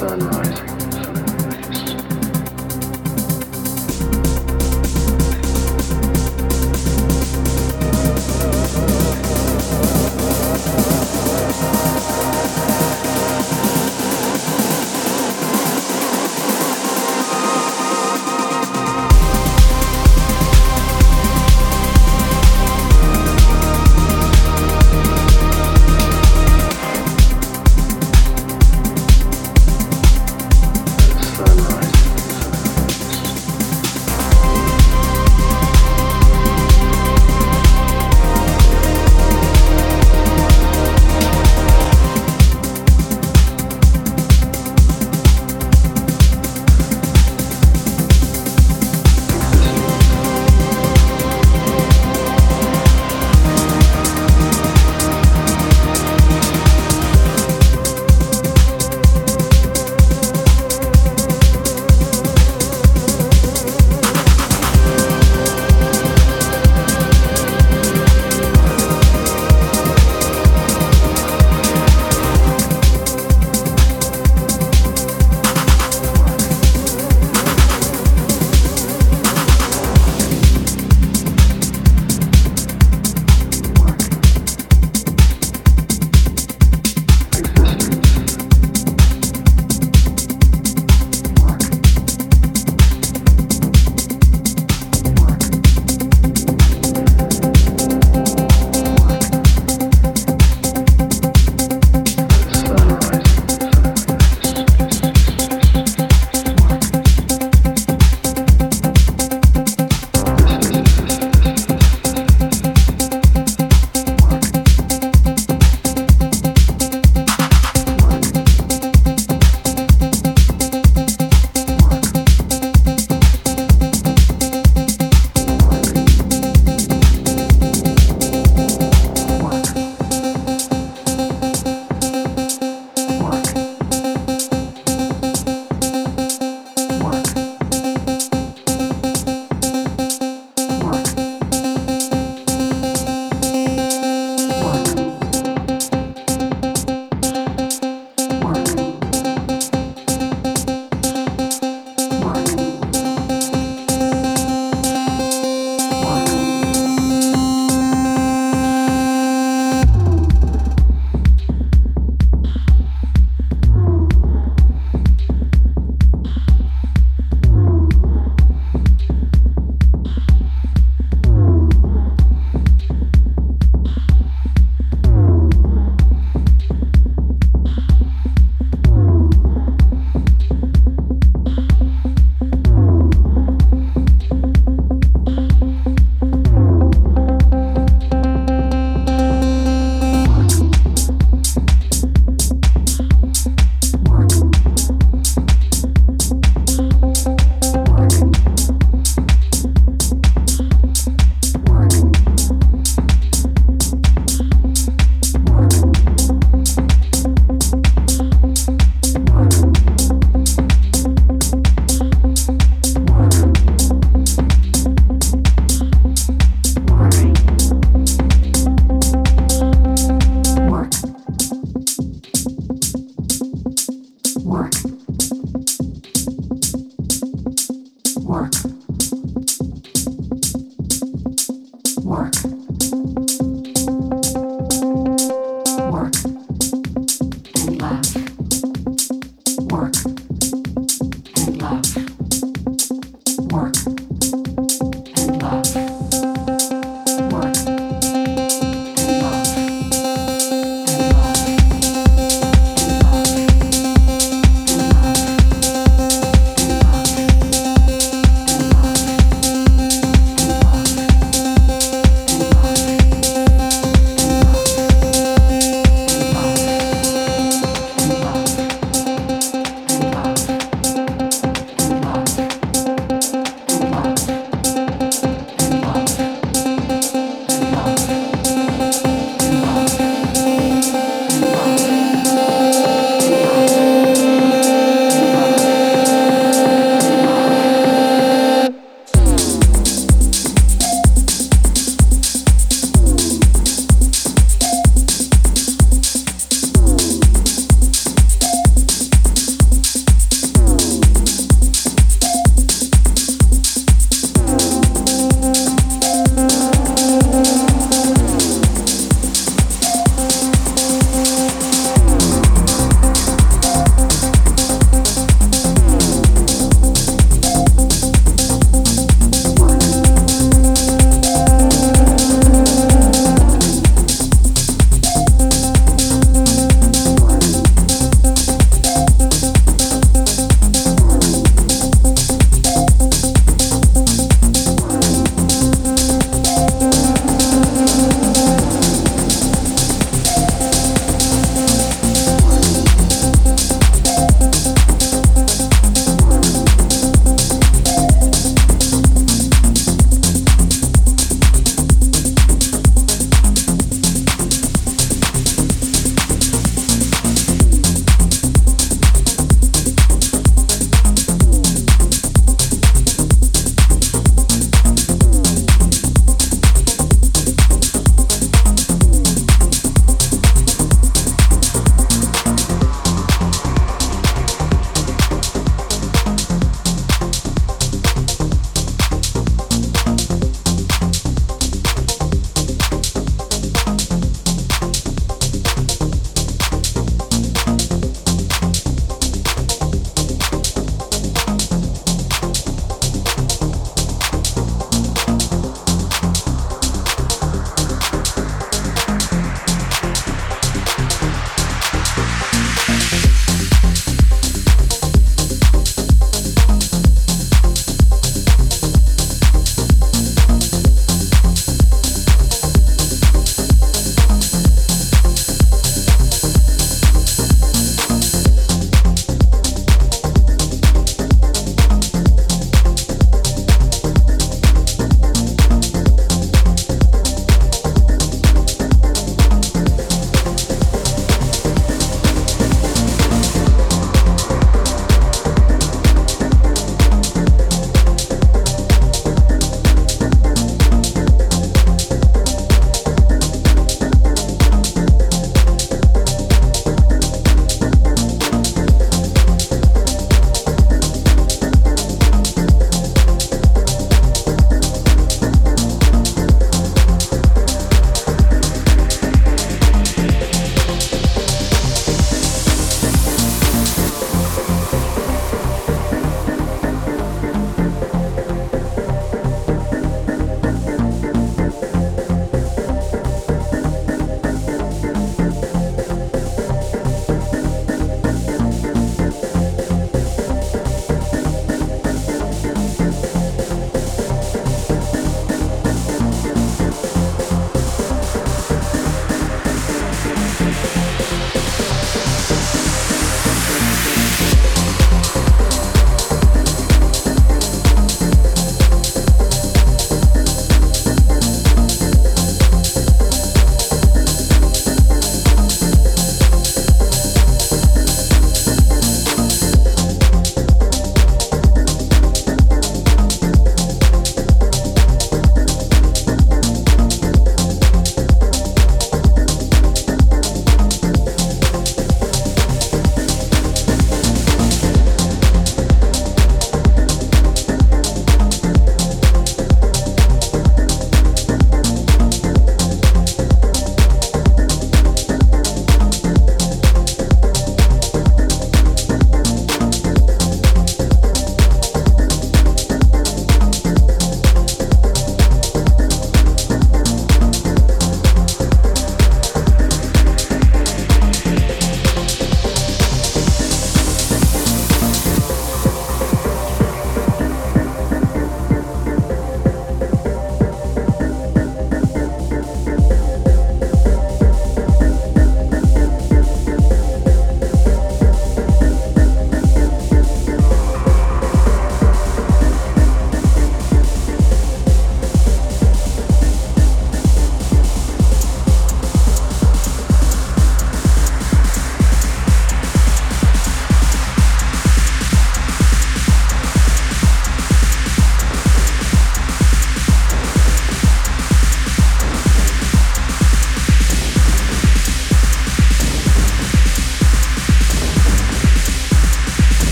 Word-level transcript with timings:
sun 0.00 0.18
rising. 0.18 0.79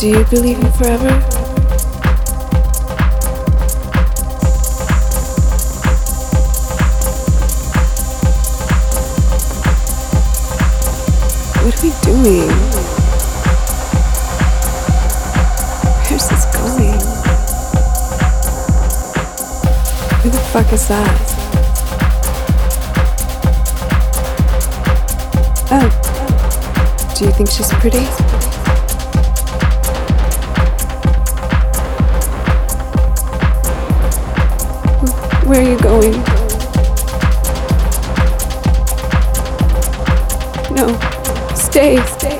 Do 0.00 0.08
you 0.08 0.24
believe 0.30 0.58
in 0.58 0.72
forever? 0.72 1.10
What 11.60 11.76
are 11.76 11.82
we 11.82 11.92
doing? 12.00 12.48
Where's 16.08 16.28
this 16.30 16.46
going? 16.56 17.00
Who 20.22 20.30
the 20.30 20.40
fuck 20.50 20.72
is 20.72 20.88
that? 20.88 21.20
Oh. 25.70 27.14
Do 27.18 27.26
you 27.26 27.32
think 27.32 27.50
she's 27.50 27.68
pretty? 27.74 28.29
Where 35.50 35.62
are 35.62 35.68
you 35.68 35.80
going? 35.80 36.12
No. 40.72 40.96
Stay. 41.56 42.00
Stay. 42.06 42.39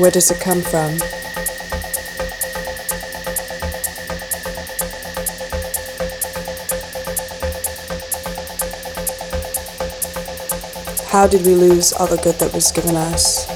Where 0.00 0.10
does 0.10 0.30
it 0.30 0.40
come 0.40 0.62
from? 0.62 0.96
How 11.08 11.26
did 11.26 11.44
we 11.44 11.54
lose 11.54 11.92
all 11.92 12.06
the 12.06 12.16
good 12.16 12.36
that 12.36 12.50
was 12.54 12.72
given 12.72 12.96
us? 12.96 13.49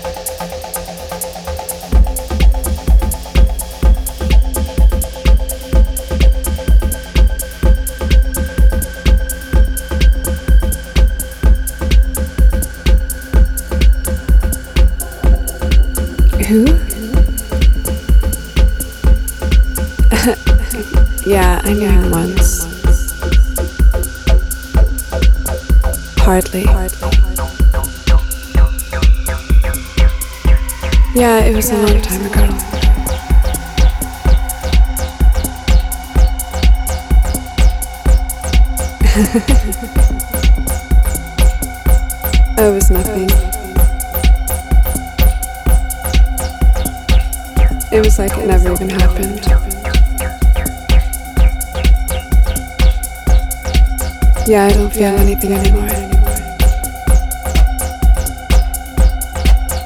Yeah, 54.55 54.67
I 54.67 54.73
don't 54.73 54.89
feel 54.89 55.07
anything 55.07 55.53
anymore. 55.53 55.89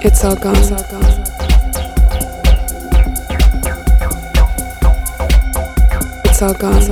It's 0.03 0.23
all 0.23 0.36
gone. 0.36 0.57
It's 0.57 0.70
all 6.43 6.53
gone. 6.53 6.82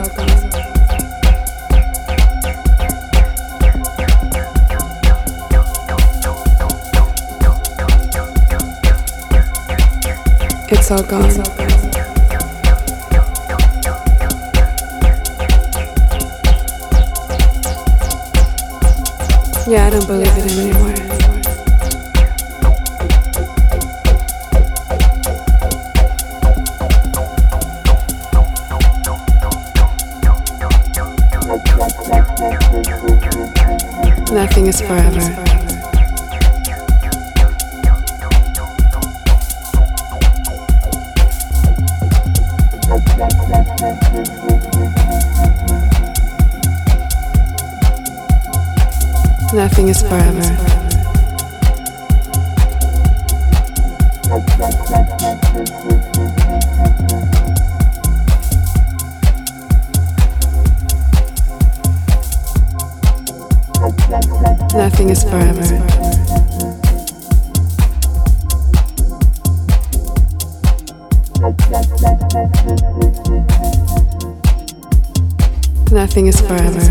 It's 10.71 10.91
all 10.91 11.03
gone. 11.03 11.66
Yeah, 19.69 19.87
I 19.87 19.91
don't 19.91 20.07
believe 20.07 20.29
it 20.29 20.47
anymore. 20.59 20.95
Nothing 34.33 34.69
is 34.69 34.81
forever. 34.81 35.46
Nothing 49.87 49.95
is 49.95 50.03
forever. 50.03 50.67
Nothing 64.75 65.11
is 65.11 65.23
forever. 65.23 65.79
Nothing 75.93 76.27
is 76.27 76.41
forever. 76.41 76.86